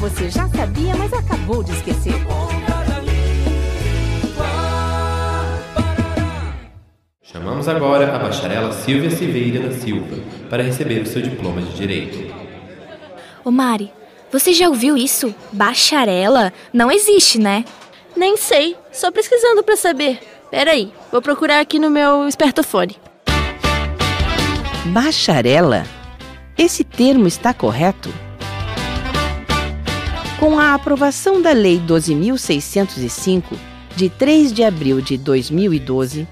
[0.00, 2.14] você já sabia, mas acabou de esquecer.
[7.22, 10.16] Chamamos agora a bacharela Silvia Silveira da Silva
[10.48, 12.34] para receber o seu diploma de Direito.
[13.44, 13.92] Ô Mari,
[14.32, 15.34] você já ouviu isso?
[15.52, 16.52] Bacharela?
[16.72, 17.64] Não existe, né?
[18.16, 20.18] Nem sei, só pesquisando para saber.
[20.50, 22.96] Peraí, vou procurar aqui no meu espertofone.
[24.86, 25.84] Bacharela?
[26.58, 28.12] Esse termo está correto?
[30.40, 33.42] Com a aprovação da Lei 12.605,
[33.94, 36.26] de 3 de abril de 2012,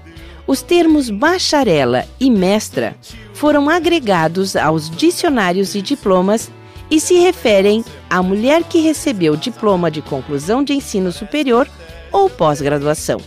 [0.47, 2.95] os termos bacharela e mestra
[3.35, 6.49] foram agregados aos dicionários e diplomas
[6.89, 11.69] e se referem à mulher que recebeu diploma de conclusão de ensino superior
[12.11, 13.21] ou pós-graduação.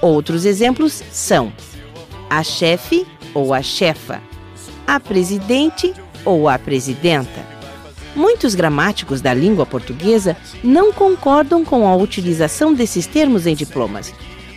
[0.00, 1.52] Outros exemplos são
[2.30, 4.22] a chefe ou a chefa,
[4.86, 5.92] a presidente
[6.24, 7.61] ou a presidenta.
[8.14, 14.12] Muitos gramáticos da língua portuguesa não concordam com a utilização desses termos em diplomas,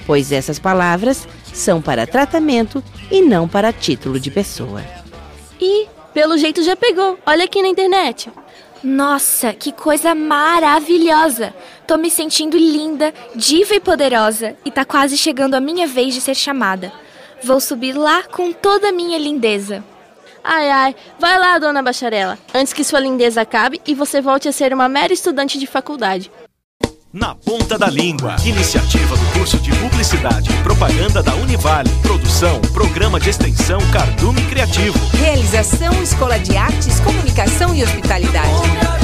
[0.05, 4.81] pois essas palavras são para tratamento e não para título de pessoa.
[5.59, 7.17] E, pelo jeito, já pegou.
[7.25, 8.29] Olha aqui na internet.
[8.83, 11.55] Nossa, que coisa maravilhosa!
[11.87, 16.21] Tô me sentindo linda, diva e poderosa e tá quase chegando a minha vez de
[16.21, 16.91] ser chamada.
[17.41, 19.83] Vou subir lá com toda a minha lindeza.
[20.47, 24.51] Ai, ai, vai lá, dona bacharela, antes que sua lindeza acabe e você volte a
[24.51, 26.31] ser uma mera estudante de faculdade.
[27.11, 28.35] Na Ponta da Língua.
[28.45, 31.89] Iniciativa do curso de Publicidade e Propaganda da Univale.
[32.01, 34.99] Produção, Programa de Extensão Cardume Criativo.
[35.17, 38.94] Realização Escola de Artes, Comunicação e Hospitalidade.